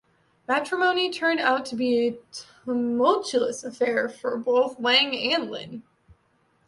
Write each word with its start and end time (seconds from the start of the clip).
Matrimony 0.47 1.11
turned 1.11 1.39
out 1.39 1.63
to 1.67 1.75
be 1.75 2.07
a 2.07 2.17
tumultuous 2.65 3.63
affair 3.63 4.09
for 4.09 4.35
both 4.35 4.79
Wang 4.79 5.15
and 5.31 5.51
Lin. 5.51 5.83